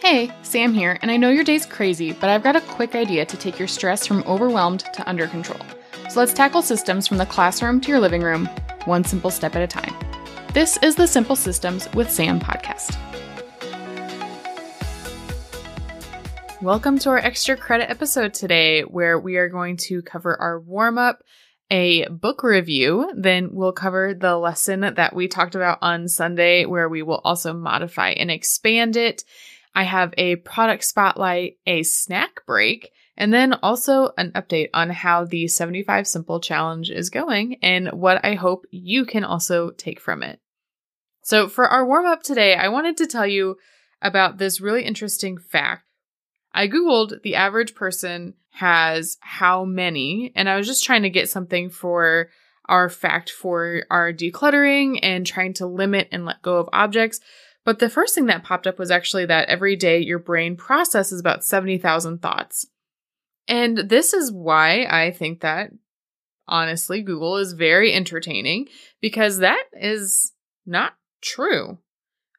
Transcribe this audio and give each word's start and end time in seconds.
Hey, 0.00 0.30
Sam 0.42 0.74
here, 0.74 0.98
and 1.00 1.10
I 1.10 1.16
know 1.16 1.30
your 1.30 1.44
day's 1.44 1.64
crazy, 1.64 2.12
but 2.12 2.28
I've 2.28 2.42
got 2.42 2.56
a 2.56 2.60
quick 2.60 2.94
idea 2.94 3.24
to 3.24 3.36
take 3.36 3.58
your 3.58 3.68
stress 3.68 4.06
from 4.06 4.22
overwhelmed 4.24 4.80
to 4.80 5.08
under 5.08 5.26
control. 5.26 5.60
So 6.10 6.20
let's 6.20 6.32
tackle 6.32 6.62
systems 6.62 7.08
from 7.08 7.18
the 7.18 7.26
classroom 7.26 7.80
to 7.80 7.88
your 7.88 8.00
living 8.00 8.22
room, 8.22 8.46
one 8.84 9.04
simple 9.04 9.30
step 9.30 9.56
at 9.56 9.62
a 9.62 9.66
time. 9.66 9.94
This 10.52 10.76
is 10.82 10.94
the 10.94 11.06
Simple 11.06 11.36
Systems 11.36 11.92
with 11.94 12.10
Sam 12.10 12.38
podcast. 12.38 12.96
Welcome 16.62 16.98
to 17.00 17.10
our 17.10 17.18
extra 17.18 17.56
credit 17.56 17.90
episode 17.90 18.32
today, 18.32 18.82
where 18.82 19.18
we 19.18 19.36
are 19.36 19.48
going 19.48 19.76
to 19.78 20.00
cover 20.02 20.34
our 20.40 20.60
warm 20.60 20.96
up, 20.96 21.22
a 21.74 22.06
book 22.08 22.44
review, 22.44 23.10
then 23.16 23.50
we'll 23.52 23.72
cover 23.72 24.14
the 24.14 24.36
lesson 24.36 24.80
that 24.80 25.14
we 25.14 25.26
talked 25.26 25.56
about 25.56 25.78
on 25.82 26.06
Sunday, 26.06 26.66
where 26.66 26.88
we 26.88 27.02
will 27.02 27.20
also 27.24 27.52
modify 27.52 28.10
and 28.10 28.30
expand 28.30 28.96
it 28.96 29.24
I 29.74 29.82
have 29.82 30.14
a 30.16 30.36
product 30.36 30.84
spotlight, 30.84 31.58
a 31.66 31.82
snack 31.82 32.46
break, 32.46 32.92
and 33.16 33.34
then 33.34 33.54
also 33.54 34.12
an 34.16 34.30
update 34.32 34.70
on 34.72 34.90
how 34.90 35.24
the 35.24 35.48
75 35.48 36.06
Simple 36.06 36.40
Challenge 36.40 36.90
is 36.90 37.10
going 37.10 37.58
and 37.62 37.88
what 37.92 38.24
I 38.24 38.34
hope 38.34 38.66
you 38.70 39.04
can 39.04 39.24
also 39.24 39.70
take 39.70 40.00
from 40.00 40.22
it. 40.22 40.40
So, 41.22 41.48
for 41.48 41.66
our 41.66 41.86
warm 41.86 42.06
up 42.06 42.22
today, 42.22 42.54
I 42.54 42.68
wanted 42.68 42.96
to 42.98 43.06
tell 43.06 43.26
you 43.26 43.56
about 44.02 44.38
this 44.38 44.60
really 44.60 44.84
interesting 44.84 45.38
fact. 45.38 45.84
I 46.52 46.68
Googled 46.68 47.22
the 47.22 47.34
average 47.34 47.74
person 47.74 48.34
has 48.54 49.16
how 49.20 49.64
many, 49.64 50.30
and 50.36 50.48
I 50.48 50.56
was 50.56 50.68
just 50.68 50.84
trying 50.84 51.02
to 51.02 51.10
get 51.10 51.28
something 51.28 51.70
for 51.70 52.30
our 52.66 52.88
fact 52.88 53.30
for 53.30 53.84
our 53.90 54.12
decluttering 54.12 55.00
and 55.02 55.26
trying 55.26 55.54
to 55.54 55.66
limit 55.66 56.08
and 56.12 56.24
let 56.24 56.40
go 56.40 56.58
of 56.58 56.68
objects. 56.72 57.20
But 57.64 57.80
the 57.80 57.90
first 57.90 58.14
thing 58.14 58.26
that 58.26 58.44
popped 58.44 58.68
up 58.68 58.78
was 58.78 58.92
actually 58.92 59.26
that 59.26 59.48
every 59.48 59.74
day 59.74 59.98
your 59.98 60.20
brain 60.20 60.56
processes 60.56 61.18
about 61.18 61.44
70,000 61.44 62.22
thoughts. 62.22 62.66
And 63.48 63.76
this 63.76 64.14
is 64.14 64.30
why 64.30 64.84
I 64.84 65.10
think 65.10 65.40
that 65.40 65.70
honestly 66.46 67.02
Google 67.02 67.38
is 67.38 67.54
very 67.54 67.92
entertaining 67.92 68.68
because 69.00 69.38
that 69.38 69.64
is 69.72 70.32
not 70.64 70.94
true. 71.22 71.78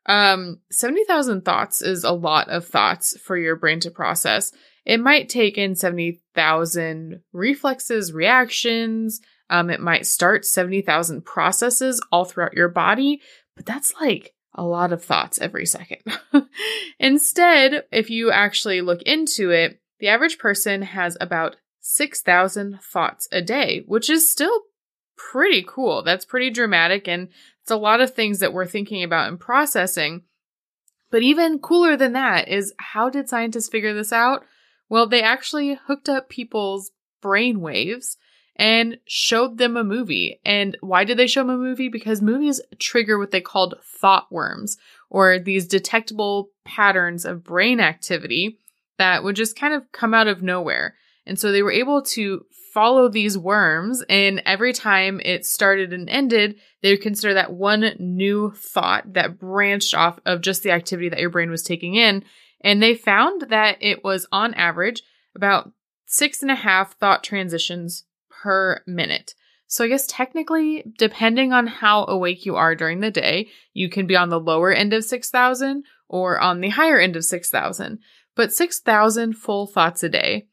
Um 0.05 0.61
70,000 0.71 1.43
thoughts 1.43 1.81
is 1.81 2.03
a 2.03 2.11
lot 2.11 2.47
of 2.49 2.65
thoughts 2.65 3.17
for 3.19 3.35
your 3.37 3.55
brain 3.55 3.79
to 3.81 3.91
process. 3.91 4.53
It 4.85 4.99
might 4.99 5.29
take 5.29 5.57
in 5.57 5.75
70,000 5.75 7.21
reflexes, 7.33 8.13
reactions, 8.13 9.19
um, 9.49 9.69
it 9.69 9.79
might 9.79 10.05
start 10.05 10.45
70,000 10.45 11.23
processes 11.23 12.01
all 12.11 12.25
throughout 12.25 12.53
your 12.53 12.69
body, 12.69 13.21
but 13.55 13.65
that's 13.65 13.93
like 13.99 14.33
a 14.53 14.63
lot 14.63 14.93
of 14.93 15.03
thoughts 15.03 15.39
every 15.39 15.65
second. 15.65 16.01
Instead, 16.99 17.83
if 17.91 18.09
you 18.09 18.31
actually 18.31 18.81
look 18.81 19.01
into 19.03 19.51
it, 19.51 19.79
the 19.99 20.07
average 20.07 20.37
person 20.37 20.81
has 20.81 21.17
about 21.19 21.57
6,000 21.81 22.79
thoughts 22.81 23.27
a 23.31 23.41
day, 23.41 23.83
which 23.85 24.09
is 24.09 24.31
still 24.31 24.61
pretty 25.17 25.63
cool. 25.67 26.03
That's 26.03 26.25
pretty 26.25 26.49
dramatic 26.49 27.07
and 27.07 27.29
it's 27.61 27.71
a 27.71 27.77
lot 27.77 28.01
of 28.01 28.13
things 28.13 28.39
that 28.39 28.53
we're 28.53 28.65
thinking 28.65 29.03
about 29.03 29.27
and 29.27 29.39
processing. 29.39 30.23
But 31.11 31.21
even 31.21 31.59
cooler 31.59 31.95
than 31.95 32.13
that 32.13 32.47
is 32.47 32.73
how 32.77 33.09
did 33.09 33.29
scientists 33.29 33.69
figure 33.69 33.93
this 33.93 34.11
out? 34.11 34.43
Well, 34.89 35.07
they 35.07 35.21
actually 35.21 35.79
hooked 35.87 36.09
up 36.09 36.29
people's 36.29 36.91
brain 37.21 37.61
waves 37.61 38.17
and 38.55 38.97
showed 39.05 39.57
them 39.57 39.75
a 39.75 39.83
movie. 39.83 40.39
And 40.45 40.77
why 40.81 41.03
did 41.03 41.17
they 41.17 41.27
show 41.27 41.41
them 41.41 41.49
a 41.49 41.57
movie? 41.57 41.89
Because 41.89 42.21
movies 42.21 42.61
trigger 42.79 43.17
what 43.17 43.31
they 43.31 43.41
called 43.41 43.75
thought 43.83 44.31
worms 44.31 44.77
or 45.09 45.39
these 45.39 45.67
detectable 45.67 46.51
patterns 46.63 47.25
of 47.25 47.43
brain 47.43 47.79
activity 47.79 48.59
that 48.97 49.23
would 49.23 49.35
just 49.35 49.57
kind 49.59 49.73
of 49.73 49.91
come 49.91 50.13
out 50.13 50.27
of 50.27 50.41
nowhere. 50.41 50.95
And 51.25 51.39
so 51.39 51.51
they 51.51 51.63
were 51.63 51.71
able 51.71 52.01
to 52.03 52.45
follow 52.73 53.07
these 53.07 53.37
worms, 53.37 54.03
and 54.09 54.41
every 54.45 54.73
time 54.73 55.21
it 55.23 55.45
started 55.45 55.93
and 55.93 56.09
ended, 56.09 56.59
they 56.81 56.91
would 56.91 57.01
consider 57.01 57.33
that 57.33 57.53
one 57.53 57.95
new 57.99 58.51
thought 58.51 59.13
that 59.13 59.39
branched 59.39 59.93
off 59.93 60.19
of 60.25 60.41
just 60.41 60.61
the 60.61 60.71
activity 60.71 61.07
that 61.07 61.19
your 61.19 61.29
brain 61.29 61.49
was 61.49 61.63
taking 61.63 61.95
in. 61.95 62.23
And 62.65 62.81
they 62.81 62.95
found 62.95 63.43
that 63.49 63.77
it 63.79 64.03
was 64.03 64.25
on 64.31 64.55
average 64.55 65.03
about 65.35 65.71
six 66.07 66.41
and 66.41 66.49
a 66.49 66.55
half 66.55 66.97
thought 66.97 67.23
transitions 67.23 68.05
per 68.29 68.81
minute. 68.87 69.35
So 69.67 69.85
I 69.85 69.87
guess 69.87 70.07
technically, 70.07 70.83
depending 70.97 71.53
on 71.53 71.67
how 71.67 72.05
awake 72.05 72.43
you 72.43 72.55
are 72.55 72.73
during 72.73 73.01
the 73.01 73.11
day, 73.11 73.49
you 73.73 73.87
can 73.87 74.07
be 74.07 74.15
on 74.15 74.29
the 74.29 74.39
lower 74.39 74.73
end 74.73 74.93
of 74.93 75.03
6,000 75.03 75.83
or 76.09 76.39
on 76.39 76.61
the 76.61 76.69
higher 76.69 76.99
end 76.99 77.15
of 77.15 77.23
6,000, 77.23 77.99
but 78.35 78.51
6,000 78.51 79.33
full 79.33 79.67
thoughts 79.67 80.01
a 80.01 80.09
day. 80.09 80.47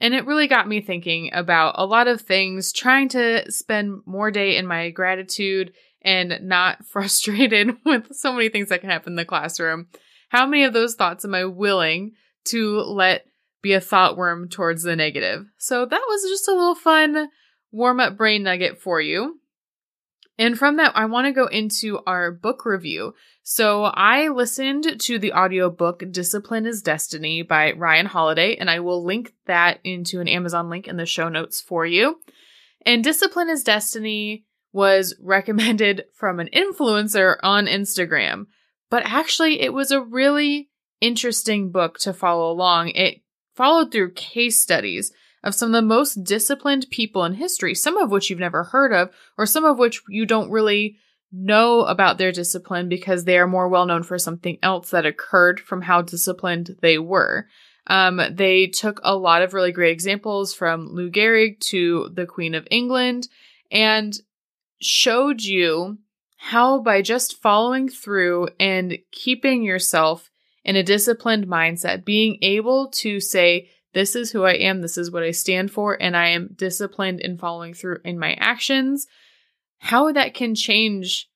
And 0.00 0.14
it 0.14 0.24
really 0.24 0.48
got 0.48 0.66
me 0.66 0.80
thinking 0.80 1.28
about 1.34 1.74
a 1.76 1.84
lot 1.84 2.08
of 2.08 2.22
things, 2.22 2.72
trying 2.72 3.10
to 3.10 3.50
spend 3.52 4.00
more 4.06 4.30
day 4.30 4.56
in 4.56 4.66
my 4.66 4.88
gratitude 4.88 5.74
and 6.00 6.38
not 6.40 6.86
frustrated 6.90 7.76
with 7.84 8.14
so 8.14 8.32
many 8.32 8.48
things 8.48 8.70
that 8.70 8.80
can 8.80 8.88
happen 8.88 9.12
in 9.12 9.16
the 9.16 9.26
classroom. 9.26 9.88
How 10.30 10.46
many 10.46 10.64
of 10.64 10.72
those 10.72 10.94
thoughts 10.94 11.24
am 11.24 11.34
I 11.34 11.44
willing 11.44 12.12
to 12.46 12.80
let 12.80 13.26
be 13.62 13.72
a 13.72 13.80
thought 13.80 14.16
worm 14.16 14.48
towards 14.48 14.82
the 14.82 14.96
negative. 14.96 15.46
So 15.58 15.84
that 15.84 16.04
was 16.08 16.22
just 16.22 16.48
a 16.48 16.52
little 16.52 16.74
fun 16.74 17.28
warm 17.70 18.00
up 18.00 18.16
brain 18.16 18.42
nugget 18.42 18.80
for 18.80 19.00
you. 19.00 19.40
And 20.38 20.58
from 20.58 20.78
that, 20.78 20.96
I 20.96 21.04
want 21.04 21.26
to 21.26 21.32
go 21.32 21.46
into 21.46 22.00
our 22.06 22.32
book 22.32 22.64
review. 22.64 23.14
So 23.42 23.84
I 23.84 24.28
listened 24.28 25.00
to 25.00 25.18
the 25.18 25.34
audiobook 25.34 26.02
Discipline 26.10 26.64
is 26.64 26.80
Destiny 26.80 27.42
by 27.42 27.72
Ryan 27.72 28.06
Holiday, 28.06 28.56
and 28.56 28.70
I 28.70 28.80
will 28.80 29.04
link 29.04 29.34
that 29.46 29.80
into 29.84 30.20
an 30.20 30.28
Amazon 30.28 30.70
link 30.70 30.88
in 30.88 30.96
the 30.96 31.04
show 31.04 31.28
notes 31.28 31.60
for 31.60 31.84
you. 31.84 32.20
And 32.86 33.04
Discipline 33.04 33.50
is 33.50 33.62
Destiny 33.62 34.46
was 34.72 35.14
recommended 35.20 36.04
from 36.14 36.40
an 36.40 36.48
influencer 36.54 37.36
on 37.42 37.66
Instagram, 37.66 38.46
but 38.90 39.02
actually 39.06 39.60
it 39.60 39.72
was 39.72 39.90
a 39.90 40.00
really 40.00 40.68
interesting 41.00 41.70
book 41.70 41.98
to 42.00 42.12
follow 42.12 42.50
along. 42.50 42.90
It 42.90 43.22
followed 43.54 43.90
through 43.90 44.12
case 44.12 44.60
studies 44.60 45.12
of 45.42 45.54
some 45.54 45.70
of 45.70 45.72
the 45.72 45.82
most 45.82 46.24
disciplined 46.24 46.86
people 46.90 47.24
in 47.24 47.34
history, 47.34 47.74
some 47.74 47.96
of 47.96 48.10
which 48.10 48.28
you've 48.28 48.38
never 48.38 48.64
heard 48.64 48.92
of, 48.92 49.10
or 49.38 49.46
some 49.46 49.64
of 49.64 49.78
which 49.78 50.02
you 50.08 50.26
don't 50.26 50.50
really 50.50 50.96
know 51.32 51.82
about 51.82 52.18
their 52.18 52.32
discipline 52.32 52.88
because 52.88 53.24
they 53.24 53.38
are 53.38 53.46
more 53.46 53.68
well 53.68 53.86
known 53.86 54.02
for 54.02 54.18
something 54.18 54.58
else 54.62 54.90
that 54.90 55.06
occurred 55.06 55.60
from 55.60 55.82
how 55.82 56.02
disciplined 56.02 56.76
they 56.82 56.98
were. 56.98 57.46
Um, 57.86 58.20
they 58.30 58.66
took 58.66 59.00
a 59.02 59.16
lot 59.16 59.42
of 59.42 59.54
really 59.54 59.72
great 59.72 59.92
examples 59.92 60.52
from 60.52 60.88
Lou 60.88 61.10
Gehrig 61.10 61.60
to 61.70 62.10
the 62.12 62.26
Queen 62.26 62.54
of 62.54 62.68
England 62.70 63.28
and 63.70 64.14
showed 64.80 65.42
you 65.42 65.98
how 66.42 66.80
by 66.80 67.02
just 67.02 67.42
following 67.42 67.90
through 67.90 68.48
and 68.58 68.96
keeping 69.12 69.62
yourself 69.62 70.30
in 70.64 70.74
a 70.74 70.82
disciplined 70.82 71.46
mindset, 71.46 72.02
being 72.02 72.38
able 72.40 72.88
to 72.88 73.20
say, 73.20 73.68
this 73.92 74.16
is 74.16 74.32
who 74.32 74.44
I 74.44 74.54
am, 74.54 74.80
this 74.80 74.96
is 74.96 75.10
what 75.10 75.22
I 75.22 75.32
stand 75.32 75.70
for, 75.70 76.00
and 76.00 76.16
I 76.16 76.28
am 76.28 76.54
disciplined 76.56 77.20
in 77.20 77.36
following 77.36 77.74
through 77.74 77.98
in 78.06 78.18
my 78.18 78.32
actions, 78.40 79.06
how 79.80 80.12
that 80.12 80.32
can 80.32 80.54
change 80.54 81.28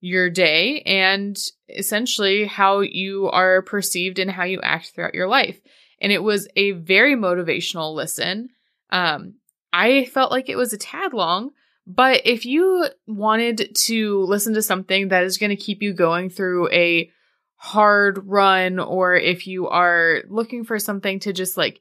your 0.00 0.28
day 0.28 0.82
and 0.82 1.34
essentially 1.70 2.44
how 2.44 2.80
you 2.80 3.30
are 3.30 3.62
perceived 3.62 4.18
and 4.18 4.30
how 4.30 4.44
you 4.44 4.60
act 4.62 4.92
throughout 4.94 5.14
your 5.14 5.28
life. 5.28 5.58
And 5.98 6.12
it 6.12 6.22
was 6.22 6.46
a 6.56 6.72
very 6.72 7.16
motivational 7.16 7.94
listen. 7.94 8.50
Um, 8.90 9.36
I 9.72 10.04
felt 10.04 10.30
like 10.30 10.50
it 10.50 10.56
was 10.56 10.74
a 10.74 10.78
tad 10.78 11.14
long, 11.14 11.52
but 11.86 12.22
if 12.24 12.46
you 12.46 12.86
wanted 13.06 13.74
to 13.74 14.22
listen 14.24 14.54
to 14.54 14.62
something 14.62 15.08
that 15.08 15.24
is 15.24 15.38
going 15.38 15.50
to 15.50 15.56
keep 15.56 15.82
you 15.82 15.92
going 15.92 16.30
through 16.30 16.70
a 16.70 17.10
hard 17.56 18.26
run 18.26 18.78
or 18.78 19.14
if 19.14 19.46
you 19.46 19.68
are 19.68 20.22
looking 20.28 20.64
for 20.64 20.78
something 20.78 21.20
to 21.20 21.32
just 21.32 21.56
like 21.56 21.80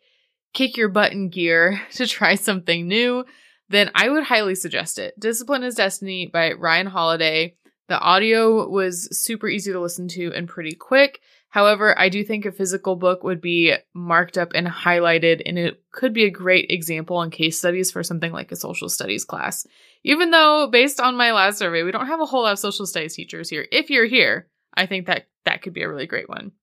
kick 0.53 0.77
your 0.77 0.89
butt 0.89 1.11
in 1.11 1.29
gear 1.29 1.81
to 1.93 2.07
try 2.07 2.35
something 2.35 2.87
new, 2.87 3.25
then 3.69 3.89
I 3.95 4.09
would 4.09 4.23
highly 4.23 4.55
suggest 4.55 4.99
it. 4.99 5.19
Discipline 5.19 5.63
is 5.63 5.75
Destiny 5.75 6.27
by 6.27 6.53
Ryan 6.53 6.87
Holiday. 6.87 7.55
The 7.87 7.99
audio 7.99 8.67
was 8.67 9.07
super 9.17 9.47
easy 9.47 9.71
to 9.71 9.79
listen 9.79 10.07
to 10.09 10.31
and 10.33 10.47
pretty 10.47 10.73
quick. 10.73 11.19
However, 11.51 11.97
I 11.99 12.07
do 12.07 12.23
think 12.23 12.45
a 12.45 12.51
physical 12.51 12.95
book 12.95 13.25
would 13.25 13.41
be 13.41 13.73
marked 13.93 14.37
up 14.37 14.53
and 14.55 14.65
highlighted, 14.65 15.41
and 15.45 15.59
it 15.59 15.83
could 15.91 16.13
be 16.13 16.23
a 16.23 16.29
great 16.29 16.71
example 16.71 17.21
and 17.21 17.29
case 17.29 17.59
studies 17.59 17.91
for 17.91 18.03
something 18.03 18.31
like 18.31 18.53
a 18.53 18.55
social 18.55 18.87
studies 18.87 19.25
class. 19.25 19.67
Even 20.05 20.31
though, 20.31 20.69
based 20.71 21.01
on 21.01 21.17
my 21.17 21.33
last 21.33 21.59
survey, 21.59 21.83
we 21.83 21.91
don't 21.91 22.07
have 22.07 22.21
a 22.21 22.25
whole 22.25 22.43
lot 22.43 22.53
of 22.53 22.59
social 22.59 22.85
studies 22.85 23.15
teachers 23.15 23.49
here. 23.49 23.67
If 23.69 23.89
you're 23.89 24.05
here, 24.05 24.47
I 24.73 24.85
think 24.85 25.07
that 25.07 25.27
that 25.43 25.61
could 25.61 25.73
be 25.73 25.83
a 25.83 25.89
really 25.89 26.07
great 26.07 26.29
one. 26.29 26.53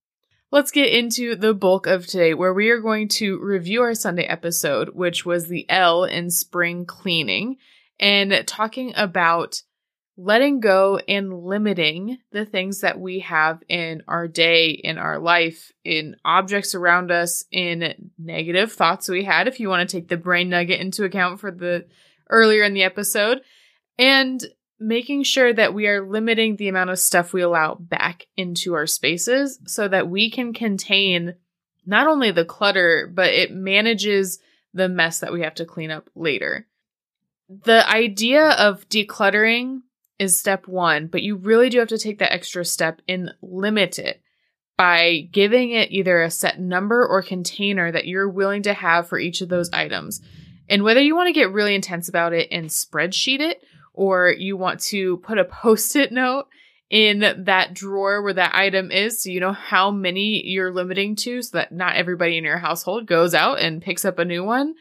Let's 0.51 0.71
get 0.71 0.91
into 0.91 1.37
the 1.37 1.53
bulk 1.53 1.87
of 1.87 2.07
today, 2.07 2.33
where 2.33 2.55
we 2.55 2.71
are 2.71 2.81
going 2.81 3.09
to 3.09 3.39
review 3.43 3.83
our 3.83 3.93
Sunday 3.93 4.25
episode, 4.25 4.89
which 4.95 5.27
was 5.27 5.49
the 5.49 5.69
L 5.69 6.05
in 6.05 6.31
spring 6.31 6.87
cleaning, 6.87 7.57
and 8.01 8.43
talking 8.47 8.95
about 8.97 9.61
letting 10.21 10.59
go 10.59 10.99
and 11.07 11.45
limiting 11.45 12.19
the 12.33 12.45
things 12.45 12.81
that 12.81 12.99
we 12.99 13.21
have 13.21 13.63
in 13.69 14.03
our 14.09 14.27
day, 14.27 14.71
in 14.71 14.99
our 14.99 15.21
life, 15.21 15.71
in 15.85 16.17
objects 16.25 16.75
around 16.75 17.13
us, 17.13 17.45
in 17.53 18.11
negative 18.19 18.73
thoughts 18.73 19.09
we 19.09 19.23
had, 19.23 19.47
if 19.47 19.61
you 19.61 19.69
want 19.69 19.89
to 19.89 19.97
take 19.97 20.09
the 20.09 20.17
brain 20.17 20.49
nugget 20.49 20.81
into 20.81 21.05
account 21.05 21.39
for 21.39 21.53
the 21.53 21.87
earlier 22.29 22.65
in 22.65 22.75
the 22.75 22.83
episode, 22.83 23.41
and 23.97 24.45
making 24.81 25.23
sure 25.23 25.53
that 25.53 25.73
we 25.73 25.87
are 25.87 26.05
limiting 26.05 26.57
the 26.57 26.69
amount 26.69 26.91
of 26.91 26.99
stuff 26.99 27.33
we 27.33 27.41
allow 27.41 27.77
back 27.77 28.27
into 28.37 28.75
our 28.75 28.87
spaces 28.87 29.61
so 29.67 29.87
that 29.87 30.09
we 30.09 30.31
can 30.31 30.53
contain 30.53 31.35
not 31.87 32.09
only 32.09 32.33
the 32.33 32.45
clutter, 32.45 33.09
but 33.13 33.33
it 33.33 33.53
manages 33.53 34.41
the 34.75 34.89
mess 34.89 35.21
that 35.21 35.33
we 35.33 35.43
have 35.43 35.55
to 35.55 35.65
clean 35.65 35.93
up 35.93 36.11
later. 36.17 36.67
The 37.49 37.89
idea 37.89 38.51
of 38.51 38.89
decluttering 38.89 39.83
is 40.19 40.39
step 40.39 40.67
one, 40.67 41.07
but 41.07 41.23
you 41.23 41.37
really 41.37 41.69
do 41.69 41.79
have 41.79 41.89
to 41.89 41.99
take 41.99 42.19
that 42.19 42.33
extra 42.33 42.65
step 42.65 43.01
and 43.09 43.33
limit 43.43 43.99
it 43.99 44.21
by 44.77 45.29
giving 45.33 45.73
it 45.73 45.91
either 45.91 46.23
a 46.23 46.31
set 46.31 46.61
number 46.61 47.07
or 47.07 47.21
container 47.23 47.91
that 47.91 48.07
you're 48.07 48.29
willing 48.29 48.63
to 48.63 48.73
have 48.73 49.09
for 49.09 49.19
each 49.19 49.41
of 49.41 49.49
those 49.49 49.71
items. 49.73 50.21
And 50.69 50.85
whether 50.85 51.01
you 51.01 51.17
want 51.17 51.27
to 51.29 51.33
get 51.33 51.53
really 51.53 51.75
intense 51.75 52.09
about 52.09 52.33
it 52.33 52.49
and 52.53 52.69
spreadsheet 52.69 53.41
it, 53.41 53.63
or 53.93 54.31
you 54.31 54.57
want 54.57 54.81
to 54.81 55.17
put 55.19 55.39
a 55.39 55.45
post 55.63 55.97
it 55.97 56.13
note 56.13 56.47
in 56.91 57.45
that 57.45 57.75
drawer 57.75 58.23
where 58.23 58.33
that 58.33 58.55
item 58.55 58.91
is 58.91 59.23
so 59.23 59.29
you 59.29 59.41
know 59.41 59.53
how 59.53 59.91
many 59.91 60.43
you're 60.47 60.73
limiting 60.73 61.15
to 61.15 61.43
so 61.43 61.59
that 61.59 61.71
not 61.71 61.97
everybody 61.97 62.39
in 62.39 62.45
your 62.45 62.57
household 62.57 63.05
goes 63.05 63.35
out 63.35 63.61
and 63.61 63.83
picks 63.83 64.07
up 64.07 64.19
a 64.19 64.25
new 64.25 64.43
one. 64.43 64.75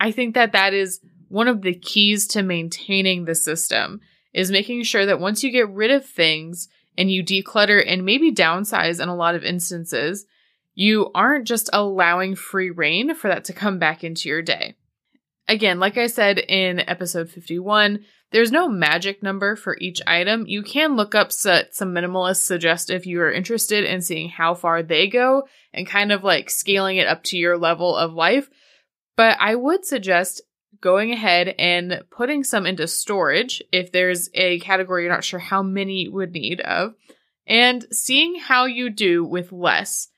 I 0.00 0.10
think 0.10 0.34
that 0.36 0.52
that 0.52 0.72
is 0.72 1.00
one 1.28 1.48
of 1.48 1.62
the 1.62 1.74
keys 1.74 2.26
to 2.28 2.42
maintaining 2.42 3.24
the 3.24 3.34
system 3.34 4.00
is 4.34 4.50
making 4.50 4.82
sure 4.82 5.06
that 5.06 5.20
once 5.20 5.42
you 5.42 5.50
get 5.50 5.70
rid 5.70 5.90
of 5.90 6.04
things 6.04 6.68
and 6.98 7.10
you 7.10 7.24
declutter 7.24 7.82
and 7.86 8.04
maybe 8.04 8.32
downsize 8.32 9.00
in 9.00 9.08
a 9.08 9.16
lot 9.16 9.34
of 9.34 9.44
instances, 9.44 10.26
you 10.74 11.10
aren't 11.14 11.46
just 11.46 11.70
allowing 11.72 12.34
free 12.34 12.70
rein 12.70 13.14
for 13.14 13.28
that 13.28 13.44
to 13.44 13.52
come 13.52 13.78
back 13.78 14.02
into 14.02 14.28
your 14.28 14.42
day. 14.42 14.74
Again, 15.46 15.78
like 15.78 15.96
I 15.96 16.08
said 16.08 16.38
in 16.38 16.80
episode 16.80 17.30
51, 17.30 18.04
there's 18.32 18.50
no 18.50 18.68
magic 18.68 19.22
number 19.22 19.54
for 19.54 19.76
each 19.80 20.00
item. 20.06 20.46
You 20.48 20.64
can 20.64 20.96
look 20.96 21.14
up 21.14 21.30
some 21.30 21.94
minimalists 21.94 22.42
suggest 22.42 22.90
if 22.90 23.06
you 23.06 23.20
are 23.20 23.30
interested 23.30 23.84
in 23.84 24.00
seeing 24.00 24.30
how 24.30 24.54
far 24.54 24.82
they 24.82 25.06
go 25.06 25.46
and 25.72 25.86
kind 25.86 26.10
of 26.10 26.24
like 26.24 26.50
scaling 26.50 26.96
it 26.96 27.06
up 27.06 27.22
to 27.24 27.36
your 27.36 27.56
level 27.56 27.94
of 27.94 28.12
life. 28.12 28.50
But 29.16 29.36
I 29.38 29.54
would 29.54 29.84
suggest 29.84 30.42
going 30.84 31.12
ahead 31.12 31.54
and 31.58 32.02
putting 32.10 32.44
some 32.44 32.66
into 32.66 32.86
storage 32.86 33.62
if 33.72 33.90
there's 33.90 34.28
a 34.34 34.60
category 34.60 35.02
you're 35.02 35.12
not 35.12 35.24
sure 35.24 35.40
how 35.40 35.62
many 35.62 36.02
you 36.02 36.12
would 36.12 36.32
need 36.32 36.60
of, 36.60 36.94
and 37.46 37.86
seeing 37.90 38.38
how 38.38 38.66
you 38.66 38.90
do 38.90 39.24
with 39.24 39.50
less. 39.50 40.08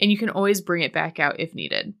And 0.00 0.10
you 0.10 0.16
can 0.16 0.30
always 0.30 0.62
bring 0.62 0.82
it 0.82 0.94
back 0.94 1.20
out 1.20 1.38
if 1.40 1.54
needed. 1.54 1.92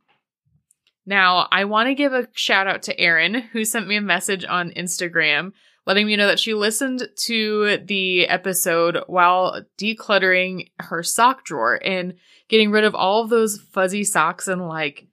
Now, 1.04 1.48
I 1.52 1.66
want 1.66 1.88
to 1.88 1.94
give 1.94 2.14
a 2.14 2.26
shout 2.32 2.66
out 2.66 2.84
to 2.84 2.98
Erin, 2.98 3.34
who 3.34 3.62
sent 3.66 3.86
me 3.86 3.96
a 3.96 4.00
message 4.00 4.46
on 4.46 4.70
Instagram 4.70 5.52
letting 5.86 6.06
me 6.06 6.16
know 6.16 6.26
that 6.26 6.40
she 6.40 6.54
listened 6.54 7.06
to 7.14 7.76
the 7.84 8.26
episode 8.26 9.04
while 9.06 9.62
decluttering 9.78 10.70
her 10.80 11.02
sock 11.02 11.44
drawer 11.44 11.78
and 11.84 12.14
getting 12.48 12.70
rid 12.70 12.84
of 12.84 12.94
all 12.94 13.22
of 13.22 13.28
those 13.28 13.58
fuzzy 13.58 14.02
socks 14.02 14.48
and 14.48 14.66
like 14.66 15.08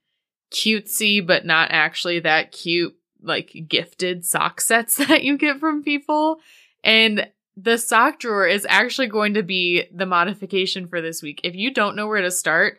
cutesy, 0.54 1.26
but 1.26 1.46
not 1.46 1.72
actually 1.72 2.22
that 2.22 2.54
cute 2.54 2.96
like 3.22 3.66
gifted 3.68 4.26
sock 4.26 4.62
sets 4.62 4.96
that 5.08 5.24
you 5.24 5.38
get 5.38 5.60
from 5.60 5.84
people. 5.84 6.40
And 6.84 7.28
the 7.58 7.78
sock 7.78 8.20
drawer 8.20 8.48
is 8.48 8.66
actually 8.70 9.08
going 9.08 9.34
to 9.34 9.44
be 9.44 9.86
the 9.94 10.06
modification 10.06 10.88
for 10.88 11.02
this 11.02 11.22
week. 11.22 11.42
If 11.44 11.56
you 11.56 11.74
don't 11.74 11.96
know 11.96 12.08
where 12.08 12.22
to 12.22 12.32
start, 12.32 12.78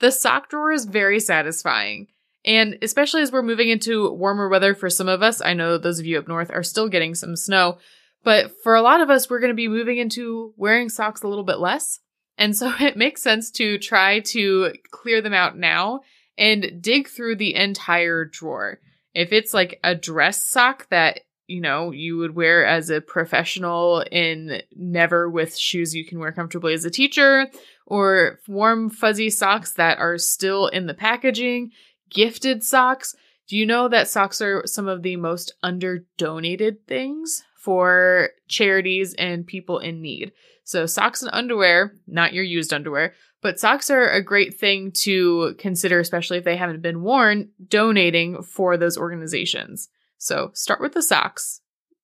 the 0.00 0.10
sock 0.10 0.50
drawer 0.50 0.72
is 0.72 0.84
very 0.84 1.20
satisfying. 1.20 2.08
And 2.44 2.78
especially 2.82 3.22
as 3.22 3.32
we're 3.32 3.42
moving 3.42 3.68
into 3.68 4.10
warmer 4.12 4.48
weather 4.48 4.74
for 4.74 4.90
some 4.90 5.08
of 5.08 5.22
us, 5.22 5.40
I 5.40 5.54
know 5.54 5.76
those 5.76 5.98
of 5.98 6.06
you 6.06 6.18
up 6.18 6.28
north 6.28 6.50
are 6.50 6.62
still 6.62 6.88
getting 6.88 7.14
some 7.14 7.36
snow, 7.36 7.78
but 8.24 8.52
for 8.62 8.74
a 8.74 8.82
lot 8.82 9.00
of 9.00 9.10
us, 9.10 9.28
we're 9.28 9.40
going 9.40 9.50
to 9.50 9.54
be 9.54 9.68
moving 9.68 9.98
into 9.98 10.52
wearing 10.56 10.88
socks 10.88 11.22
a 11.22 11.28
little 11.28 11.44
bit 11.44 11.58
less. 11.58 12.00
And 12.36 12.56
so 12.56 12.72
it 12.80 12.96
makes 12.96 13.22
sense 13.22 13.50
to 13.52 13.78
try 13.78 14.20
to 14.20 14.74
clear 14.90 15.20
them 15.20 15.34
out 15.34 15.58
now 15.58 16.00
and 16.36 16.80
dig 16.80 17.08
through 17.08 17.36
the 17.36 17.54
entire 17.54 18.24
drawer. 18.24 18.80
If 19.18 19.32
it's 19.32 19.52
like 19.52 19.80
a 19.82 19.96
dress 19.96 20.44
sock 20.44 20.88
that, 20.90 21.22
you 21.48 21.60
know, 21.60 21.90
you 21.90 22.18
would 22.18 22.36
wear 22.36 22.64
as 22.64 22.88
a 22.88 23.00
professional 23.00 24.04
in 24.12 24.62
never 24.76 25.28
with 25.28 25.58
shoes 25.58 25.92
you 25.92 26.06
can 26.06 26.20
wear 26.20 26.30
comfortably 26.30 26.72
as 26.72 26.84
a 26.84 26.90
teacher, 26.90 27.48
or 27.84 28.38
warm 28.46 28.88
fuzzy 28.88 29.28
socks 29.28 29.72
that 29.72 29.98
are 29.98 30.18
still 30.18 30.68
in 30.68 30.86
the 30.86 30.94
packaging, 30.94 31.72
gifted 32.08 32.62
socks. 32.62 33.16
Do 33.48 33.56
you 33.56 33.66
know 33.66 33.88
that 33.88 34.06
socks 34.06 34.40
are 34.40 34.62
some 34.66 34.86
of 34.86 35.02
the 35.02 35.16
most 35.16 35.52
under 35.64 36.04
donated 36.16 36.86
things 36.86 37.42
for 37.56 38.30
charities 38.46 39.14
and 39.14 39.44
people 39.44 39.80
in 39.80 40.00
need? 40.00 40.30
So, 40.62 40.86
socks 40.86 41.22
and 41.22 41.30
underwear, 41.32 41.94
not 42.06 42.34
your 42.34 42.44
used 42.44 42.72
underwear, 42.72 43.14
but 43.40 43.60
socks 43.60 43.90
are 43.90 44.08
a 44.10 44.22
great 44.22 44.58
thing 44.58 44.90
to 45.02 45.54
consider, 45.58 46.00
especially 46.00 46.38
if 46.38 46.44
they 46.44 46.56
haven't 46.56 46.82
been 46.82 47.02
worn, 47.02 47.50
donating 47.68 48.42
for 48.42 48.76
those 48.76 48.98
organizations. 48.98 49.88
So 50.18 50.50
start 50.54 50.80
with 50.80 50.94
the 50.94 51.02
socks. 51.02 51.60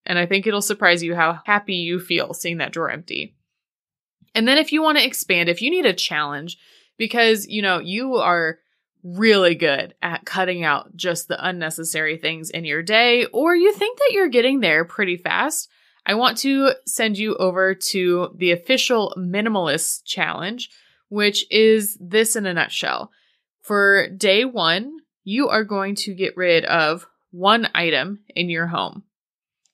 And 0.06 0.18
I 0.18 0.26
think 0.26 0.46
it'll 0.46 0.62
surprise 0.62 1.02
you 1.02 1.14
how 1.14 1.40
happy 1.44 1.74
you 1.74 1.98
feel 1.98 2.34
seeing 2.34 2.58
that 2.58 2.72
drawer 2.72 2.90
empty. 2.90 3.34
And 4.34 4.46
then 4.46 4.58
if 4.58 4.72
you 4.72 4.82
want 4.82 4.98
to 4.98 5.04
expand, 5.04 5.48
if 5.48 5.62
you 5.62 5.70
need 5.70 5.86
a 5.86 5.92
challenge, 5.92 6.58
because, 6.98 7.46
you 7.46 7.62
know, 7.62 7.78
you 7.78 8.16
are 8.16 8.58
really 9.02 9.54
good 9.54 9.94
at 10.02 10.24
cutting 10.24 10.64
out 10.64 10.94
just 10.96 11.28
the 11.28 11.46
unnecessary 11.46 12.16
things 12.16 12.50
in 12.50 12.64
your 12.64 12.82
day, 12.82 13.26
or 13.26 13.54
you 13.54 13.72
think 13.72 13.98
that 13.98 14.12
you're 14.12 14.28
getting 14.28 14.60
there 14.60 14.84
pretty 14.84 15.16
fast, 15.16 15.68
I 16.06 16.14
want 16.14 16.38
to 16.38 16.72
send 16.86 17.18
you 17.18 17.34
over 17.36 17.74
to 17.74 18.34
the 18.36 18.52
official 18.52 19.14
minimalist 19.18 20.04
challenge, 20.04 20.70
which 21.08 21.44
is 21.50 21.96
this 22.00 22.36
in 22.36 22.46
a 22.46 22.54
nutshell. 22.54 23.10
For 23.62 24.08
day 24.08 24.44
one, 24.44 24.98
you 25.24 25.48
are 25.48 25.64
going 25.64 25.94
to 25.96 26.14
get 26.14 26.36
rid 26.36 26.64
of 26.64 27.06
one 27.30 27.68
item 27.74 28.20
in 28.34 28.48
your 28.48 28.68
home. 28.68 29.04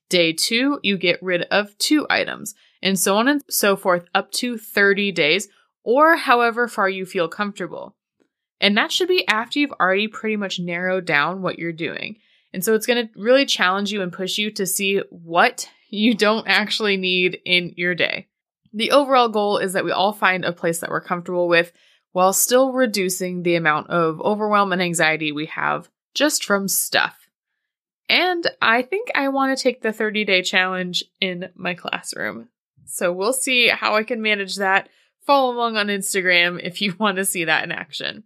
Day 0.09 0.33
two, 0.33 0.81
you 0.83 0.97
get 0.97 1.23
rid 1.23 1.43
of 1.51 1.77
two 1.79 2.07
items, 2.09 2.55
and 2.83 2.99
so 2.99 3.17
on 3.17 3.29
and 3.29 3.45
so 3.49 3.77
forth 3.77 4.07
up 4.15 4.33
to 4.33 4.59
30 4.59 5.13
days, 5.13 5.49
or 5.85 6.17
however 6.17 6.69
far 6.69 6.89
you 6.89 7.05
feel 7.07 7.29
comfortable. 7.29 7.97
And 8.61 8.77
that 8.77 8.93
should 8.93 9.09
be 9.09 9.27
after 9.29 9.59
you've 9.59 9.73
already 9.73 10.09
pretty 10.09 10.37
much 10.37 10.59
narrowed 10.59 11.05
down 11.05 11.43
what 11.43 11.59
you're 11.59 11.73
doing. 11.73 12.17
And 12.53 12.65
so 12.65 12.75
it's 12.75 12.87
going 12.87 13.07
to 13.07 13.21
really 13.21 13.47
challenge 13.47 13.93
you 13.93 14.03
and 14.03 14.13
push 14.13 14.37
you 14.37 14.51
to 14.53 14.67
see 14.67 15.01
what 15.11 15.69
you 15.89 16.15
don't 16.15 16.47
actually 16.49 16.97
need 16.97 17.39
in 17.45 17.75
your 17.77 17.95
day. 17.95 18.29
The 18.73 18.93
overall 18.93 19.29
goal 19.29 19.59
is 19.59 19.73
that 19.73 19.85
we 19.85 19.91
all 19.91 20.13
find 20.13 20.45
a 20.45 20.53
place 20.53 20.79
that 20.81 20.91
we're 20.91 21.01
comfortable 21.01 21.49
with 21.49 21.73
while 22.13 22.33
still 22.33 22.73
reducing 22.73 23.43
the 23.43 23.57
amount 23.57 23.91
of 23.91 24.21
overwhelm 24.21 24.73
and 24.73 24.83
anxiety 24.83 25.33
we 25.33 25.47
have 25.47 25.89
just 26.15 26.45
from 26.45 26.69
stuff. 26.69 27.29
And 28.09 28.51
I 28.61 28.83
think 28.83 29.11
I 29.15 29.29
want 29.29 29.57
to 29.57 29.63
take 29.63 29.83
the 29.83 29.93
30 29.93 30.25
day 30.25 30.43
challenge 30.43 31.05
in 31.21 31.51
my 31.55 31.75
classroom. 31.75 32.49
So 32.85 33.13
we'll 33.13 33.33
see 33.33 33.69
how 33.69 33.95
I 33.95 34.03
can 34.03 34.21
manage 34.21 34.57
that. 34.57 34.89
Follow 35.25 35.55
along 35.55 35.77
on 35.77 35.87
Instagram 35.87 36.61
if 36.63 36.83
you 36.83 36.95
want 36.99 37.17
to 37.19 37.25
see 37.25 37.45
that 37.45 37.65
in 37.65 37.71
action. 37.71 38.25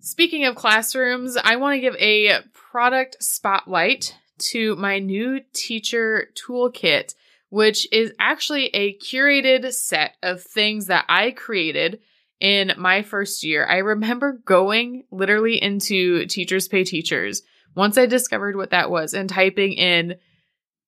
Speaking 0.00 0.44
of 0.44 0.54
classrooms, 0.54 1.38
I 1.42 1.56
want 1.56 1.76
to 1.76 1.80
give 1.80 1.96
a 1.96 2.42
product 2.52 3.16
spotlight 3.20 4.14
to 4.36 4.76
my 4.76 4.98
new 4.98 5.40
teacher 5.54 6.28
toolkit 6.34 7.14
which 7.54 7.86
is 7.92 8.12
actually 8.18 8.66
a 8.74 8.98
curated 8.98 9.72
set 9.72 10.16
of 10.24 10.42
things 10.42 10.86
that 10.86 11.04
I 11.08 11.30
created 11.30 12.00
in 12.40 12.72
my 12.76 13.02
first 13.02 13.44
year. 13.44 13.64
I 13.64 13.76
remember 13.76 14.40
going 14.44 15.04
literally 15.12 15.62
into 15.62 16.26
Teachers 16.26 16.66
Pay 16.66 16.82
Teachers 16.82 17.42
once 17.76 17.96
I 17.96 18.06
discovered 18.06 18.56
what 18.56 18.70
that 18.70 18.90
was 18.90 19.14
and 19.14 19.28
typing 19.28 19.74
in 19.74 20.16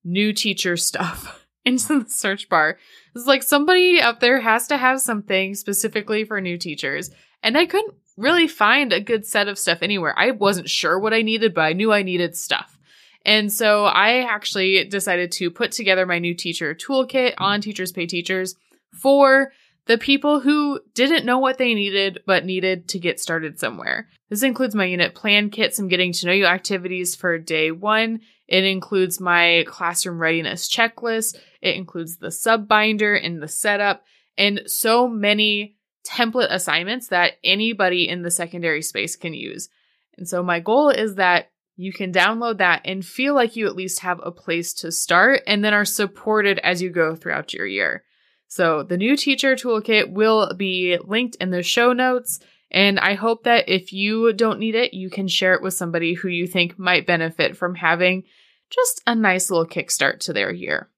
new 0.02 0.32
teacher 0.32 0.76
stuff 0.76 1.46
into 1.64 2.00
the 2.02 2.10
search 2.10 2.48
bar. 2.48 2.78
It's 3.14 3.28
like 3.28 3.44
somebody 3.44 4.00
out 4.00 4.18
there 4.18 4.40
has 4.40 4.66
to 4.66 4.76
have 4.76 5.00
something 5.00 5.54
specifically 5.54 6.24
for 6.24 6.40
new 6.40 6.58
teachers. 6.58 7.12
And 7.44 7.56
I 7.56 7.66
couldn't 7.66 7.94
really 8.16 8.48
find 8.48 8.92
a 8.92 9.00
good 9.00 9.24
set 9.24 9.46
of 9.46 9.56
stuff 9.56 9.82
anywhere. 9.82 10.18
I 10.18 10.32
wasn't 10.32 10.68
sure 10.68 10.98
what 10.98 11.14
I 11.14 11.22
needed, 11.22 11.54
but 11.54 11.60
I 11.60 11.74
knew 11.74 11.92
I 11.92 12.02
needed 12.02 12.36
stuff. 12.36 12.75
And 13.26 13.52
so 13.52 13.86
I 13.86 14.22
actually 14.22 14.84
decided 14.84 15.32
to 15.32 15.50
put 15.50 15.72
together 15.72 16.06
my 16.06 16.20
new 16.20 16.32
teacher 16.32 16.74
toolkit 16.76 17.34
on 17.38 17.60
Teachers 17.60 17.90
Pay 17.90 18.06
Teachers 18.06 18.54
for 18.94 19.52
the 19.86 19.98
people 19.98 20.38
who 20.38 20.80
didn't 20.94 21.26
know 21.26 21.38
what 21.38 21.58
they 21.58 21.74
needed 21.74 22.22
but 22.24 22.44
needed 22.44 22.88
to 22.88 23.00
get 23.00 23.18
started 23.18 23.58
somewhere. 23.58 24.08
This 24.30 24.44
includes 24.44 24.76
my 24.76 24.84
unit 24.84 25.16
plan 25.16 25.50
kit, 25.50 25.74
some 25.74 25.88
getting 25.88 26.12
to 26.12 26.26
know 26.26 26.32
you 26.32 26.46
activities 26.46 27.16
for 27.16 27.36
day 27.36 27.72
one. 27.72 28.20
It 28.46 28.62
includes 28.62 29.20
my 29.20 29.64
classroom 29.66 30.20
readiness 30.20 30.68
checklist. 30.68 31.36
It 31.60 31.74
includes 31.74 32.18
the 32.18 32.30
sub 32.30 32.68
binder 32.68 33.16
and 33.16 33.42
the 33.42 33.48
setup 33.48 34.04
and 34.38 34.62
so 34.66 35.08
many 35.08 35.76
template 36.06 36.52
assignments 36.52 37.08
that 37.08 37.32
anybody 37.42 38.08
in 38.08 38.22
the 38.22 38.30
secondary 38.30 38.82
space 38.82 39.16
can 39.16 39.34
use. 39.34 39.68
And 40.16 40.28
so 40.28 40.44
my 40.44 40.60
goal 40.60 40.90
is 40.90 41.16
that 41.16 41.50
you 41.76 41.92
can 41.92 42.12
download 42.12 42.58
that 42.58 42.82
and 42.84 43.04
feel 43.04 43.34
like 43.34 43.54
you 43.54 43.66
at 43.66 43.76
least 43.76 44.00
have 44.00 44.20
a 44.22 44.32
place 44.32 44.72
to 44.74 44.90
start 44.90 45.42
and 45.46 45.62
then 45.62 45.74
are 45.74 45.84
supported 45.84 46.58
as 46.60 46.80
you 46.80 46.90
go 46.90 47.14
throughout 47.14 47.52
your 47.52 47.66
year. 47.66 48.02
So 48.48 48.82
the 48.82 48.96
new 48.96 49.16
teacher 49.16 49.54
toolkit 49.54 50.10
will 50.10 50.54
be 50.54 50.98
linked 51.04 51.36
in 51.36 51.50
the 51.50 51.62
show 51.62 51.92
notes. 51.92 52.40
And 52.70 52.98
I 52.98 53.14
hope 53.14 53.44
that 53.44 53.68
if 53.68 53.92
you 53.92 54.32
don't 54.32 54.58
need 54.58 54.74
it, 54.74 54.94
you 54.94 55.10
can 55.10 55.28
share 55.28 55.54
it 55.54 55.62
with 55.62 55.74
somebody 55.74 56.14
who 56.14 56.28
you 56.28 56.46
think 56.46 56.78
might 56.78 57.06
benefit 57.06 57.56
from 57.56 57.74
having 57.74 58.24
just 58.70 59.02
a 59.06 59.14
nice 59.14 59.50
little 59.50 59.66
kickstart 59.66 60.20
to 60.20 60.32
their 60.32 60.52
year. 60.52 60.88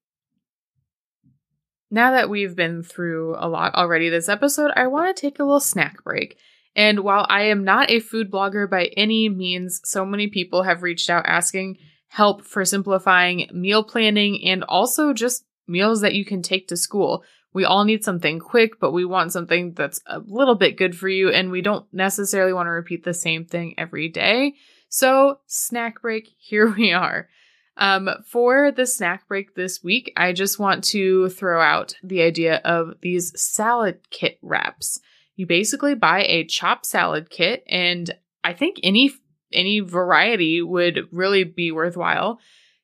Now 1.91 2.11
that 2.11 2.29
we've 2.29 2.55
been 2.55 2.83
through 2.83 3.35
a 3.37 3.49
lot 3.49 3.75
already 3.75 4.09
this 4.09 4.29
episode, 4.29 4.71
I 4.75 4.87
want 4.87 5.15
to 5.15 5.19
take 5.19 5.39
a 5.39 5.43
little 5.43 5.59
snack 5.59 6.03
break. 6.03 6.37
And 6.79 7.01
while 7.01 7.25
I 7.27 7.41
am 7.41 7.65
not 7.65 7.91
a 7.91 7.99
food 7.99 8.31
blogger 8.31 8.69
by 8.69 8.85
any 8.95 9.27
means, 9.27 9.81
so 9.83 10.05
many 10.05 10.27
people 10.27 10.63
have 10.63 10.81
reached 10.81 11.09
out 11.09 11.25
asking 11.25 11.77
help 12.07 12.45
for 12.45 12.63
simplifying 12.63 13.49
meal 13.51 13.83
planning 13.83 14.41
and 14.45 14.63
also 14.63 15.11
just 15.11 15.43
meals 15.67 15.99
that 15.99 16.13
you 16.13 16.23
can 16.23 16.41
take 16.41 16.69
to 16.69 16.77
school. 16.77 17.25
We 17.51 17.65
all 17.65 17.83
need 17.83 18.05
something 18.05 18.39
quick, 18.39 18.79
but 18.79 18.93
we 18.93 19.03
want 19.03 19.33
something 19.33 19.73
that's 19.73 19.99
a 20.07 20.19
little 20.19 20.55
bit 20.55 20.77
good 20.77 20.97
for 20.97 21.09
you, 21.09 21.29
and 21.29 21.51
we 21.51 21.61
don't 21.61 21.85
necessarily 21.91 22.53
want 22.53 22.67
to 22.67 22.71
repeat 22.71 23.03
the 23.03 23.13
same 23.13 23.43
thing 23.43 23.75
every 23.77 24.07
day. 24.07 24.53
So, 24.87 25.39
snack 25.47 26.01
break, 26.01 26.29
here 26.37 26.73
we 26.73 26.93
are. 26.93 27.27
Um, 27.75 28.09
for 28.25 28.71
the 28.71 28.85
snack 28.85 29.27
break 29.27 29.53
this 29.55 29.83
week, 29.83 30.13
I 30.15 30.31
just 30.31 30.59
want 30.59 30.85
to 30.85 31.27
throw 31.27 31.61
out 31.61 31.95
the 32.01 32.21
idea 32.21 32.61
of 32.63 33.01
these 33.01 33.37
salad 33.37 33.99
kit 34.11 34.39
wraps. 34.41 35.01
You 35.39 35.45
basically 35.45 35.95
buy 35.95 36.25
a 36.25 36.43
chopped 36.43 36.85
salad 36.85 37.29
kit, 37.29 37.63
and 37.65 38.13
I 38.43 38.51
think 38.51 38.75
any 38.83 39.13
any 39.53 39.79
variety 39.79 40.61
would 40.61 41.07
really 41.13 41.45
be 41.45 41.71
worthwhile. 41.71 42.41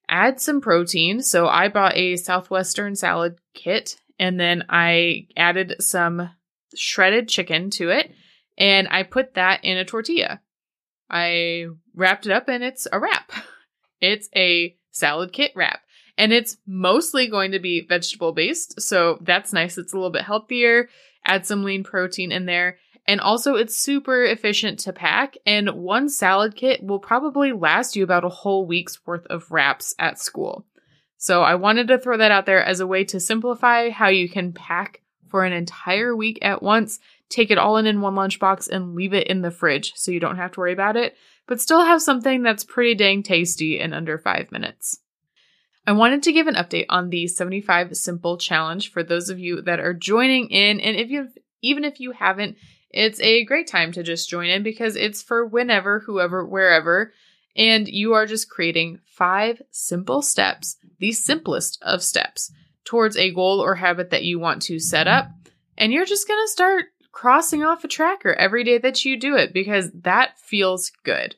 Add 0.07 0.39
some 0.39 0.61
protein. 0.61 1.21
So 1.21 1.49
I 1.49 1.67
bought 1.67 1.97
a 1.97 2.15
southwestern 2.15 2.95
salad 2.95 3.39
kit, 3.53 3.97
and 4.17 4.39
then 4.39 4.63
I 4.69 5.27
added 5.35 5.75
some 5.81 6.29
shredded 6.73 7.27
chicken 7.27 7.71
to 7.71 7.89
it, 7.89 8.13
and 8.57 8.87
I 8.89 9.03
put 9.03 9.33
that 9.33 9.65
in 9.65 9.75
a 9.75 9.83
tortilla. 9.83 10.39
I 11.09 11.65
wrapped 11.93 12.25
it 12.25 12.31
up, 12.31 12.47
and 12.47 12.63
it's 12.63 12.87
a 12.89 13.01
wrap. 13.01 13.33
It's 14.01 14.29
a 14.35 14.75
salad 14.91 15.33
kit 15.33 15.51
wrap. 15.55 15.79
And 16.17 16.31
it's 16.31 16.57
mostly 16.67 17.27
going 17.27 17.53
to 17.53 17.59
be 17.59 17.87
vegetable 17.87 18.33
based. 18.33 18.79
So 18.81 19.17
that's 19.21 19.53
nice. 19.53 19.77
It's 19.77 19.93
a 19.93 19.95
little 19.95 20.11
bit 20.11 20.23
healthier. 20.23 20.89
Add 21.25 21.45
some 21.45 21.63
lean 21.63 21.83
protein 21.83 22.31
in 22.31 22.45
there. 22.45 22.77
And 23.07 23.21
also, 23.21 23.55
it's 23.55 23.77
super 23.77 24.23
efficient 24.23 24.79
to 24.79 24.93
pack. 24.93 25.37
And 25.45 25.69
one 25.71 26.09
salad 26.09 26.55
kit 26.55 26.83
will 26.83 26.99
probably 26.99 27.51
last 27.51 27.95
you 27.95 28.03
about 28.03 28.23
a 28.23 28.29
whole 28.29 28.65
week's 28.65 29.05
worth 29.05 29.25
of 29.27 29.51
wraps 29.51 29.93
at 29.99 30.19
school. 30.19 30.65
So 31.17 31.41
I 31.41 31.55
wanted 31.55 31.87
to 31.89 31.97
throw 31.97 32.17
that 32.17 32.31
out 32.31 32.45
there 32.45 32.63
as 32.63 32.79
a 32.79 32.87
way 32.87 33.03
to 33.05 33.19
simplify 33.19 33.89
how 33.89 34.07
you 34.07 34.27
can 34.27 34.53
pack 34.53 35.01
for 35.27 35.43
an 35.43 35.53
entire 35.53 36.15
week 36.15 36.39
at 36.41 36.63
once, 36.63 36.99
take 37.29 37.51
it 37.51 37.57
all 37.57 37.77
in 37.77 37.85
in 37.85 38.01
one 38.01 38.15
lunchbox, 38.15 38.69
and 38.69 38.95
leave 38.95 39.13
it 39.13 39.27
in 39.27 39.41
the 39.41 39.51
fridge 39.51 39.93
so 39.95 40.11
you 40.11 40.19
don't 40.19 40.37
have 40.37 40.51
to 40.53 40.59
worry 40.59 40.73
about 40.73 40.95
it 40.95 41.15
but 41.47 41.61
still 41.61 41.83
have 41.83 42.01
something 42.01 42.43
that's 42.43 42.63
pretty 42.63 42.95
dang 42.95 43.23
tasty 43.23 43.79
in 43.79 43.93
under 43.93 44.17
five 44.17 44.51
minutes. 44.51 44.99
I 45.87 45.91
wanted 45.91 46.23
to 46.23 46.31
give 46.31 46.47
an 46.47 46.55
update 46.55 46.87
on 46.89 47.09
the 47.09 47.27
75 47.27 47.95
Simple 47.95 48.37
Challenge 48.37 48.91
for 48.91 49.03
those 49.03 49.29
of 49.29 49.39
you 49.39 49.61
that 49.61 49.79
are 49.79 49.93
joining 49.93 50.49
in. 50.49 50.79
And 50.79 50.95
if 50.95 51.09
you 51.09 51.27
even 51.61 51.83
if 51.83 51.99
you 51.99 52.11
haven't, 52.11 52.57
it's 52.89 53.19
a 53.19 53.43
great 53.45 53.67
time 53.67 53.91
to 53.93 54.03
just 54.03 54.29
join 54.29 54.47
in 54.47 54.63
because 54.63 54.95
it's 54.95 55.21
for 55.21 55.45
whenever, 55.45 55.99
whoever, 55.99 56.45
wherever. 56.45 57.11
And 57.55 57.87
you 57.87 58.13
are 58.13 58.25
just 58.25 58.49
creating 58.49 58.99
five 59.05 59.61
simple 59.71 60.21
steps, 60.21 60.77
the 60.99 61.11
simplest 61.11 61.77
of 61.81 62.03
steps, 62.03 62.51
towards 62.83 63.17
a 63.17 63.33
goal 63.33 63.61
or 63.61 63.75
habit 63.75 64.11
that 64.11 64.23
you 64.23 64.39
want 64.39 64.61
to 64.63 64.79
set 64.79 65.07
up. 65.07 65.29
And 65.77 65.91
you're 65.91 66.05
just 66.05 66.27
going 66.27 66.43
to 66.43 66.51
start 66.51 66.85
crossing 67.11 67.63
off 67.63 67.83
a 67.83 67.87
tracker 67.87 68.33
every 68.33 68.63
day 68.63 68.77
that 68.77 69.05
you 69.05 69.19
do 69.19 69.35
it 69.35 69.53
because 69.53 69.91
that 69.91 70.37
feels 70.39 70.91
good. 71.03 71.35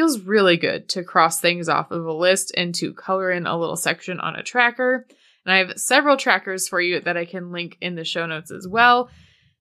Feels 0.00 0.20
really 0.20 0.56
good 0.56 0.88
to 0.88 1.04
cross 1.04 1.40
things 1.40 1.68
off 1.68 1.90
of 1.90 2.06
a 2.06 2.12
list 2.14 2.54
and 2.56 2.74
to 2.76 2.94
color 2.94 3.30
in 3.30 3.46
a 3.46 3.58
little 3.58 3.76
section 3.76 4.18
on 4.18 4.34
a 4.34 4.42
tracker. 4.42 5.06
And 5.44 5.52
I 5.52 5.58
have 5.58 5.78
several 5.78 6.16
trackers 6.16 6.68
for 6.68 6.80
you 6.80 7.00
that 7.00 7.18
I 7.18 7.26
can 7.26 7.52
link 7.52 7.76
in 7.82 7.96
the 7.96 8.04
show 8.04 8.24
notes 8.24 8.50
as 8.50 8.66
well. 8.66 9.10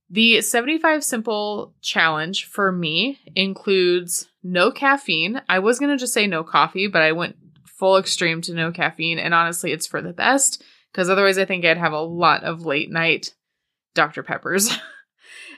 The 0.09 0.39
75 0.39 1.03
Simple 1.03 1.75
Challenge 1.81 2.45
for 2.45 2.71
me 2.71 3.19
includes 3.35 4.29
no 4.41 4.71
caffeine. 4.71 5.41
I 5.49 5.59
was 5.59 5.77
going 5.77 5.91
to 5.91 5.97
just 5.97 6.13
say 6.13 6.25
no 6.25 6.45
coffee, 6.45 6.87
but 6.87 7.01
I 7.01 7.11
went 7.11 7.35
full 7.65 7.97
extreme 7.97 8.39
to 8.43 8.53
no 8.53 8.71
caffeine. 8.71 9.19
And 9.19 9.33
honestly, 9.33 9.73
it's 9.73 9.87
for 9.87 10.01
the 10.01 10.13
best 10.13 10.63
because 10.93 11.09
otherwise, 11.09 11.37
I 11.37 11.43
think 11.43 11.65
I'd 11.65 11.77
have 11.77 11.91
a 11.91 11.99
lot 11.99 12.45
of 12.45 12.65
late 12.65 12.89
night 12.89 13.33
Dr. 13.93 14.23
Peppers. 14.23 14.71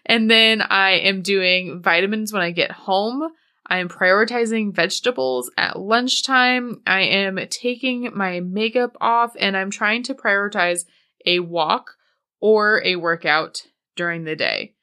And 0.04 0.32
then 0.32 0.64
I 0.64 0.94
am 0.94 1.22
doing 1.22 1.80
vitamins 1.80 2.34
when 2.34 2.42
I 2.42 2.50
get 2.50 2.72
home. 2.72 3.32
I 3.68 3.80
am 3.80 3.90
prioritizing 3.90 4.74
vegetables 4.74 5.52
at 5.58 5.80
lunchtime. 5.80 6.82
I 6.86 7.02
am 7.02 7.40
taking 7.50 8.10
my 8.14 8.40
makeup 8.40 8.98
off 9.00 9.34
and 9.40 9.56
I'm 9.56 9.72
trying 9.72 10.04
to 10.04 10.16
prioritize 10.16 10.86
a 11.26 11.40
walk 11.40 11.96
or 12.40 12.82
a 12.84 12.96
workout 12.96 13.64
during 13.96 14.24
the 14.24 14.36
day. 14.36 14.74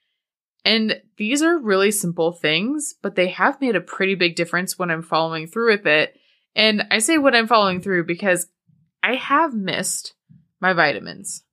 And 0.65 1.01
these 1.17 1.43
are 1.43 1.59
really 1.59 1.91
simple 1.91 2.33
things, 2.33 2.95
but 3.03 3.15
they 3.15 3.29
have 3.29 3.61
made 3.61 3.77
a 3.77 3.81
pretty 3.81 4.15
big 4.15 4.37
difference 4.37 4.79
when 4.79 4.91
I'm 4.91 5.03
following 5.03 5.47
through 5.47 5.73
with 5.73 5.87
it. 5.87 6.17
And 6.55 6.85
I 6.91 6.99
say 6.99 7.19
when 7.19 7.35
I'm 7.35 7.47
following 7.47 7.81
through 7.81 8.07
because 8.07 8.47
I 9.03 9.15
have 9.15 9.55
missed 9.55 10.15
my 10.61 10.73
vitamins 10.73 11.45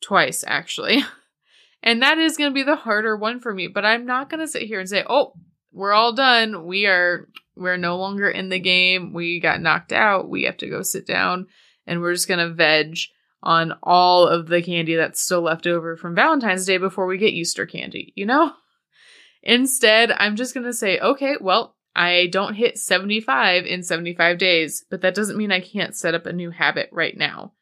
twice, 0.00 0.44
actually. 0.46 1.02
And 1.82 2.02
that 2.02 2.18
is 2.18 2.36
going 2.36 2.50
to 2.50 2.54
be 2.54 2.62
the 2.62 2.76
harder 2.76 3.16
one 3.16 3.40
for 3.40 3.52
me. 3.52 3.66
But 3.66 3.84
I'm 3.84 4.06
not 4.06 4.30
going 4.30 4.38
to 4.38 4.46
sit 4.46 4.62
here 4.62 4.78
and 4.78 4.88
say, 4.88 5.04
oh, 5.08 5.32
we're 5.72 5.92
all 5.92 6.12
done. 6.12 6.66
We 6.66 6.86
are, 6.86 7.28
we're 7.56 7.76
no 7.76 7.96
longer 7.96 8.28
in 8.28 8.48
the 8.48 8.58
game. 8.58 9.12
We 9.12 9.40
got 9.40 9.60
knocked 9.60 9.92
out. 9.92 10.28
We 10.28 10.44
have 10.44 10.56
to 10.58 10.68
go 10.68 10.82
sit 10.82 11.06
down 11.06 11.46
and 11.86 12.00
we're 12.00 12.14
just 12.14 12.28
going 12.28 12.46
to 12.46 12.54
veg 12.54 12.98
on 13.42 13.74
all 13.82 14.26
of 14.28 14.46
the 14.46 14.62
candy 14.62 14.94
that's 14.94 15.20
still 15.20 15.42
left 15.42 15.66
over 15.66 15.96
from 15.96 16.14
Valentine's 16.14 16.64
Day 16.64 16.78
before 16.78 17.06
we 17.06 17.18
get 17.18 17.32
Easter 17.32 17.66
candy, 17.66 18.12
you 18.14 18.24
know? 18.24 18.52
Instead, 19.42 20.12
I'm 20.12 20.36
just 20.36 20.54
going 20.54 20.66
to 20.66 20.72
say, 20.72 21.00
okay, 21.00 21.36
well, 21.40 21.74
I 21.94 22.28
don't 22.30 22.54
hit 22.54 22.78
75 22.78 23.66
in 23.66 23.82
75 23.82 24.38
days, 24.38 24.84
but 24.88 25.00
that 25.00 25.14
doesn't 25.14 25.36
mean 25.36 25.50
I 25.50 25.60
can't 25.60 25.96
set 25.96 26.14
up 26.14 26.26
a 26.26 26.32
new 26.32 26.50
habit 26.50 26.88
right 26.92 27.16
now. 27.16 27.52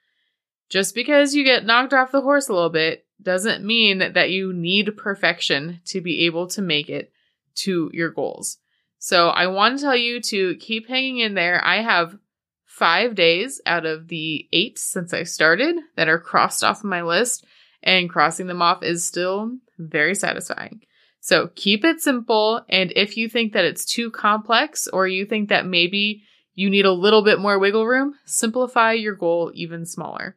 Just 0.68 0.94
because 0.94 1.34
you 1.34 1.44
get 1.44 1.64
knocked 1.64 1.94
off 1.94 2.12
the 2.12 2.20
horse 2.20 2.48
a 2.48 2.52
little 2.52 2.70
bit 2.70 3.06
doesn't 3.20 3.64
mean 3.64 4.12
that 4.12 4.30
you 4.30 4.52
need 4.52 4.96
perfection 4.96 5.80
to 5.86 6.00
be 6.00 6.26
able 6.26 6.46
to 6.48 6.62
make 6.62 6.88
it 6.88 7.12
to 7.56 7.90
your 7.92 8.10
goals. 8.10 8.58
So 8.98 9.28
I 9.28 9.46
want 9.46 9.78
to 9.78 9.84
tell 9.84 9.96
you 9.96 10.20
to 10.22 10.56
keep 10.56 10.88
hanging 10.88 11.18
in 11.18 11.34
there. 11.34 11.64
I 11.64 11.82
have 11.82 12.18
five 12.66 13.14
days 13.14 13.60
out 13.66 13.86
of 13.86 14.08
the 14.08 14.48
eight 14.52 14.78
since 14.78 15.12
I 15.12 15.24
started 15.24 15.76
that 15.96 16.08
are 16.08 16.18
crossed 16.18 16.62
off 16.62 16.84
my 16.84 17.02
list, 17.02 17.44
and 17.82 18.10
crossing 18.10 18.46
them 18.46 18.62
off 18.62 18.82
is 18.82 19.04
still 19.04 19.56
very 19.78 20.14
satisfying. 20.14 20.82
So 21.20 21.50
keep 21.54 21.84
it 21.84 22.00
simple. 22.00 22.64
And 22.68 22.92
if 22.96 23.16
you 23.16 23.28
think 23.28 23.52
that 23.52 23.64
it's 23.64 23.84
too 23.84 24.10
complex 24.10 24.86
or 24.88 25.06
you 25.06 25.26
think 25.26 25.48
that 25.48 25.66
maybe 25.66 26.22
you 26.54 26.70
need 26.70 26.84
a 26.84 26.92
little 26.92 27.22
bit 27.22 27.38
more 27.38 27.58
wiggle 27.58 27.86
room, 27.86 28.14
simplify 28.24 28.92
your 28.92 29.14
goal 29.14 29.50
even 29.54 29.86
smaller. 29.86 30.36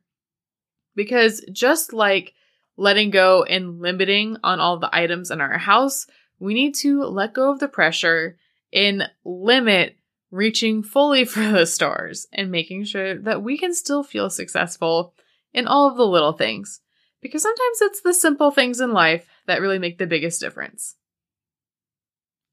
Because 0.95 1.43
just 1.51 1.93
like 1.93 2.33
letting 2.77 3.11
go 3.11 3.43
and 3.43 3.79
limiting 3.79 4.37
on 4.43 4.59
all 4.59 4.77
the 4.77 4.93
items 4.93 5.31
in 5.31 5.41
our 5.41 5.57
house, 5.57 6.07
we 6.43 6.53
need 6.53 6.75
to 6.75 7.05
let 7.05 7.33
go 7.33 7.49
of 7.49 7.59
the 7.59 7.69
pressure 7.69 8.37
and 8.73 9.09
limit 9.23 9.95
reaching 10.29 10.83
fully 10.83 11.23
for 11.33 11.39
the 11.39 11.65
stars 11.65 12.27
and 12.33 12.51
making 12.51 12.83
sure 12.83 13.17
that 13.17 13.41
we 13.41 13.57
can 13.57 13.73
still 13.73 14.03
feel 14.03 14.29
successful 14.29 15.13
in 15.53 15.67
all 15.67 15.89
of 15.89 15.95
the 15.95 16.05
little 16.05 16.33
things. 16.33 16.81
Because 17.21 17.41
sometimes 17.41 17.81
it's 17.81 18.01
the 18.01 18.13
simple 18.13 18.51
things 18.51 18.81
in 18.81 18.91
life 18.91 19.25
that 19.47 19.61
really 19.61 19.79
make 19.79 19.97
the 19.97 20.05
biggest 20.05 20.41
difference. 20.41 20.95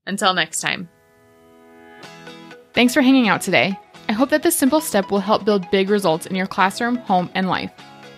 Until 0.06 0.34
next 0.34 0.60
time. 0.60 0.88
Thanks 2.74 2.94
for 2.94 3.02
hanging 3.02 3.26
out 3.26 3.40
today. 3.40 3.76
I 4.08 4.12
hope 4.12 4.30
that 4.30 4.44
this 4.44 4.54
simple 4.54 4.80
step 4.80 5.10
will 5.10 5.18
help 5.18 5.44
build 5.44 5.68
big 5.72 5.90
results 5.90 6.26
in 6.26 6.36
your 6.36 6.46
classroom, 6.46 6.96
home, 6.96 7.28
and 7.34 7.48
life. 7.48 7.72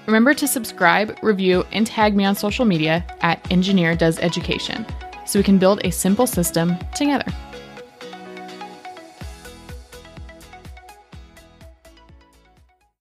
Remember 0.04 0.34
to 0.34 0.46
subscribe, 0.46 1.16
review, 1.22 1.64
and 1.72 1.86
tag 1.86 2.14
me 2.14 2.26
on 2.26 2.34
social 2.34 2.66
media 2.66 3.06
at 3.22 3.50
Engineer 3.50 3.96
Does 3.96 4.18
Education 4.18 4.84
so 5.32 5.38
we 5.38 5.42
can 5.42 5.56
build 5.56 5.80
a 5.82 5.90
simple 5.90 6.26
system 6.26 6.76
together. 6.94 7.24